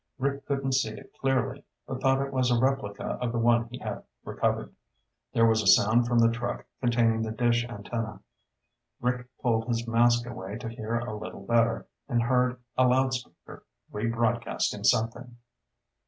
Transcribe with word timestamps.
Rick 0.17 0.47
couldn't 0.47 0.71
see 0.73 0.93
it 0.97 1.13
clearly, 1.19 1.63
but 1.85 2.01
thought 2.01 2.25
it 2.25 2.33
was 2.33 2.49
a 2.49 2.59
replica 2.59 3.19
of 3.21 3.31
the 3.31 3.37
one 3.37 3.67
he 3.69 3.77
had 3.77 4.03
recovered. 4.25 4.73
There 5.31 5.45
was 5.45 5.75
sound 5.75 6.07
from 6.07 6.17
the 6.17 6.31
truck 6.31 6.65
containing 6.79 7.21
the 7.21 7.29
dish 7.29 7.67
antenna. 7.69 8.21
Rick 8.99 9.27
pulled 9.43 9.67
his 9.67 9.87
mask 9.87 10.25
away 10.25 10.57
to 10.57 10.69
hear 10.69 10.95
a 10.97 11.15
little 11.15 11.45
better 11.45 11.87
and 12.09 12.23
heard 12.23 12.59
a 12.75 12.87
loudspeaker, 12.87 13.63
rebroadcasting 13.93 14.87
something. 14.87 15.35